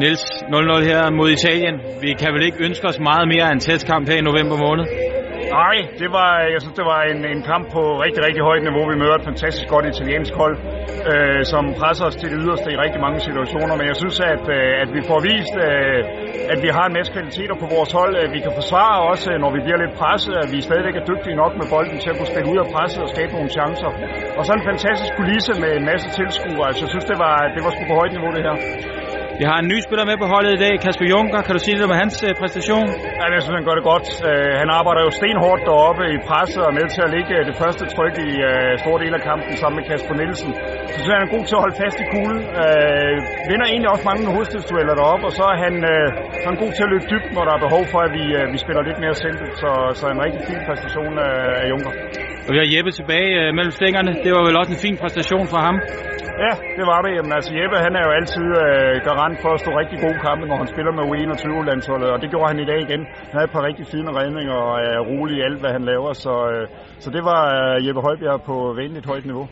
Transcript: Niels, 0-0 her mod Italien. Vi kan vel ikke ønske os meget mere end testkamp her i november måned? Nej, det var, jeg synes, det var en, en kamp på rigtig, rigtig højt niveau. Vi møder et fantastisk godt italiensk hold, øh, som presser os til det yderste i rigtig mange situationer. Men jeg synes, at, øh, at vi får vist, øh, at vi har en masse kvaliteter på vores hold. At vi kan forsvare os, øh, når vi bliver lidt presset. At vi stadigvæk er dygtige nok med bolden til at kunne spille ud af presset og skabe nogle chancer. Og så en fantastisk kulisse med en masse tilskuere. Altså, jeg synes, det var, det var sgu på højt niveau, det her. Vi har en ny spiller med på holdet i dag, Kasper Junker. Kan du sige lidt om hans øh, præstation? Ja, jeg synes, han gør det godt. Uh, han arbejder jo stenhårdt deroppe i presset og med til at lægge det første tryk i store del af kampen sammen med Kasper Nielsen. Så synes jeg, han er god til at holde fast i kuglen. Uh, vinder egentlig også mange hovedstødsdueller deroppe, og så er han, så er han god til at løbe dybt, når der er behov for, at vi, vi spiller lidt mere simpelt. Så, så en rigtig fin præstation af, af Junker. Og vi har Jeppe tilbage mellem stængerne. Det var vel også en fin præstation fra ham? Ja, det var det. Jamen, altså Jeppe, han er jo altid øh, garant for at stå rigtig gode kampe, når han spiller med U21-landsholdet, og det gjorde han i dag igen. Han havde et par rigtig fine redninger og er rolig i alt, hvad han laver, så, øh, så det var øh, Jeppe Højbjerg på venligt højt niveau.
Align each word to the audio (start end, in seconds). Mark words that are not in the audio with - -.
Niels, 0.00 0.24
0-0 0.52 0.84
her 0.90 1.10
mod 1.18 1.28
Italien. 1.38 1.74
Vi 2.04 2.10
kan 2.20 2.30
vel 2.34 2.42
ikke 2.48 2.58
ønske 2.66 2.84
os 2.90 2.98
meget 3.10 3.26
mere 3.34 3.46
end 3.52 3.60
testkamp 3.60 4.04
her 4.10 4.18
i 4.22 4.24
november 4.30 4.56
måned? 4.66 4.84
Nej, 5.60 5.76
det 6.02 6.08
var, 6.18 6.30
jeg 6.54 6.60
synes, 6.62 6.76
det 6.80 6.86
var 6.92 7.00
en, 7.12 7.20
en 7.34 7.42
kamp 7.50 7.64
på 7.76 7.82
rigtig, 8.04 8.20
rigtig 8.26 8.42
højt 8.48 8.62
niveau. 8.68 8.82
Vi 8.92 8.96
møder 9.02 9.16
et 9.20 9.26
fantastisk 9.30 9.66
godt 9.74 9.86
italiensk 9.94 10.32
hold, 10.42 10.56
øh, 11.10 11.40
som 11.52 11.62
presser 11.80 12.04
os 12.08 12.16
til 12.20 12.28
det 12.32 12.38
yderste 12.42 12.68
i 12.74 12.76
rigtig 12.84 13.00
mange 13.06 13.18
situationer. 13.28 13.74
Men 13.78 13.86
jeg 13.90 13.96
synes, 14.02 14.16
at, 14.34 14.44
øh, 14.56 14.82
at 14.82 14.88
vi 14.96 15.00
får 15.10 15.18
vist, 15.30 15.54
øh, 15.66 15.98
at 16.52 16.58
vi 16.64 16.70
har 16.76 16.84
en 16.90 16.94
masse 16.98 17.10
kvaliteter 17.16 17.56
på 17.62 17.66
vores 17.74 17.90
hold. 17.98 18.14
At 18.24 18.30
vi 18.36 18.40
kan 18.44 18.52
forsvare 18.60 18.98
os, 19.12 19.22
øh, 19.30 19.36
når 19.42 19.50
vi 19.56 19.60
bliver 19.64 19.78
lidt 19.84 19.94
presset. 20.00 20.34
At 20.42 20.48
vi 20.54 20.58
stadigvæk 20.68 20.96
er 21.00 21.04
dygtige 21.12 21.36
nok 21.42 21.52
med 21.60 21.66
bolden 21.74 21.98
til 22.02 22.08
at 22.12 22.16
kunne 22.18 22.32
spille 22.32 22.48
ud 22.52 22.58
af 22.64 22.68
presset 22.74 23.00
og 23.06 23.10
skabe 23.14 23.32
nogle 23.36 23.50
chancer. 23.56 23.90
Og 24.38 24.42
så 24.46 24.50
en 24.58 24.64
fantastisk 24.70 25.12
kulisse 25.18 25.52
med 25.62 25.70
en 25.78 25.84
masse 25.90 26.06
tilskuere. 26.18 26.66
Altså, 26.68 26.82
jeg 26.84 26.90
synes, 26.94 27.06
det 27.12 27.18
var, 27.24 27.36
det 27.54 27.60
var 27.64 27.70
sgu 27.74 27.82
på 27.90 27.96
højt 28.00 28.12
niveau, 28.16 28.30
det 28.36 28.44
her. 28.48 28.56
Vi 29.40 29.44
har 29.50 29.58
en 29.62 29.68
ny 29.72 29.78
spiller 29.86 30.06
med 30.10 30.16
på 30.22 30.26
holdet 30.34 30.52
i 30.58 30.60
dag, 30.64 30.74
Kasper 30.84 31.06
Junker. 31.14 31.40
Kan 31.46 31.52
du 31.56 31.60
sige 31.64 31.74
lidt 31.76 31.86
om 31.90 31.94
hans 32.02 32.16
øh, 32.26 32.30
præstation? 32.40 32.86
Ja, 33.20 33.26
jeg 33.36 33.42
synes, 33.42 33.56
han 33.60 33.66
gør 33.68 33.76
det 33.78 33.86
godt. 33.92 34.06
Uh, 34.28 34.52
han 34.62 34.68
arbejder 34.78 35.02
jo 35.06 35.10
stenhårdt 35.18 35.62
deroppe 35.68 36.04
i 36.14 36.18
presset 36.28 36.62
og 36.68 36.72
med 36.78 36.86
til 36.94 37.02
at 37.06 37.10
lægge 37.16 37.34
det 37.48 37.56
første 37.62 37.82
tryk 37.94 38.14
i 38.28 38.30
store 38.82 38.98
del 39.04 39.12
af 39.18 39.22
kampen 39.30 39.52
sammen 39.62 39.76
med 39.78 39.84
Kasper 39.90 40.14
Nielsen. 40.20 40.50
Så 40.90 40.96
synes 40.96 41.08
jeg, 41.08 41.16
han 41.18 41.26
er 41.28 41.32
god 41.36 41.44
til 41.48 41.54
at 41.58 41.62
holde 41.64 41.76
fast 41.82 41.98
i 42.04 42.06
kuglen. 42.14 42.40
Uh, 42.62 43.14
vinder 43.50 43.66
egentlig 43.72 43.90
også 43.94 44.04
mange 44.10 44.22
hovedstødsdueller 44.34 44.94
deroppe, 45.00 45.24
og 45.28 45.32
så 45.38 45.44
er 45.54 45.58
han, 45.64 45.74
så 46.40 46.44
er 46.46 46.50
han 46.52 46.60
god 46.64 46.72
til 46.76 46.82
at 46.86 46.90
løbe 46.92 47.06
dybt, 47.12 47.28
når 47.36 47.44
der 47.48 47.52
er 47.56 47.62
behov 47.66 47.82
for, 47.92 48.00
at 48.06 48.12
vi, 48.18 48.24
vi 48.54 48.58
spiller 48.64 48.82
lidt 48.88 48.98
mere 49.04 49.14
simpelt. 49.24 49.52
Så, 49.62 49.70
så 49.98 50.04
en 50.14 50.20
rigtig 50.26 50.42
fin 50.50 50.60
præstation 50.68 51.12
af, 51.28 51.34
af 51.62 51.66
Junker. 51.72 51.92
Og 52.46 52.50
vi 52.54 52.58
har 52.62 52.68
Jeppe 52.74 52.90
tilbage 53.00 53.32
mellem 53.58 53.74
stængerne. 53.78 54.10
Det 54.24 54.30
var 54.36 54.42
vel 54.48 54.56
også 54.60 54.72
en 54.76 54.82
fin 54.86 54.96
præstation 55.02 55.46
fra 55.52 55.60
ham? 55.68 55.76
Ja, 56.44 56.52
det 56.78 56.84
var 56.90 57.00
det. 57.02 57.12
Jamen, 57.16 57.32
altså 57.38 57.50
Jeppe, 57.58 57.76
han 57.86 57.94
er 57.98 58.04
jo 58.06 58.12
altid 58.18 58.46
øh, 58.64 58.94
garant 59.08 59.38
for 59.42 59.50
at 59.54 59.60
stå 59.60 59.70
rigtig 59.80 59.98
gode 60.04 60.18
kampe, 60.26 60.44
når 60.46 60.56
han 60.62 60.68
spiller 60.74 60.92
med 60.92 61.04
U21-landsholdet, 61.10 62.08
og 62.14 62.18
det 62.22 62.30
gjorde 62.30 62.48
han 62.52 62.60
i 62.60 62.68
dag 62.70 62.80
igen. 62.86 63.02
Han 63.30 63.36
havde 63.36 63.48
et 63.50 63.54
par 63.56 63.64
rigtig 63.68 63.86
fine 63.94 64.10
redninger 64.18 64.56
og 64.68 64.74
er 64.90 65.00
rolig 65.10 65.34
i 65.38 65.44
alt, 65.48 65.60
hvad 65.60 65.72
han 65.76 65.84
laver, 65.92 66.12
så, 66.12 66.34
øh, 66.52 66.64
så 67.04 67.08
det 67.16 67.22
var 67.30 67.42
øh, 67.56 67.86
Jeppe 67.86 68.00
Højbjerg 68.06 68.40
på 68.50 68.56
venligt 68.80 69.06
højt 69.06 69.26
niveau. 69.30 69.46